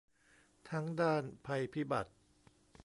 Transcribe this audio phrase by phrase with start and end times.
[0.69, 2.11] ทั้งด้านภัยพิบัติ